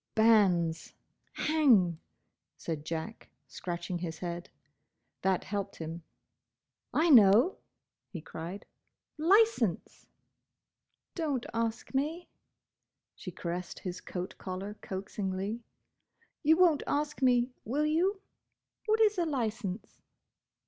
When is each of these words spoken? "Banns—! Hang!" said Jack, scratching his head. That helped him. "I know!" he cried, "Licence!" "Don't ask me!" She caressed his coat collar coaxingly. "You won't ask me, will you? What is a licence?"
"Banns—! 0.15 0.95
Hang!" 1.33 1.99
said 2.57 2.85
Jack, 2.85 3.29
scratching 3.45 3.99
his 3.99 4.17
head. 4.17 4.49
That 5.21 5.43
helped 5.43 5.75
him. 5.75 6.01
"I 6.91 7.11
know!" 7.11 7.59
he 8.09 8.19
cried, 8.19 8.65
"Licence!" 9.19 10.07
"Don't 11.13 11.45
ask 11.53 11.93
me!" 11.93 12.27
She 13.13 13.29
caressed 13.29 13.77
his 13.77 14.01
coat 14.01 14.35
collar 14.39 14.73
coaxingly. 14.81 15.61
"You 16.41 16.57
won't 16.57 16.81
ask 16.87 17.21
me, 17.21 17.51
will 17.63 17.85
you? 17.85 18.21
What 18.87 18.99
is 19.01 19.19
a 19.19 19.25
licence?" 19.27 20.01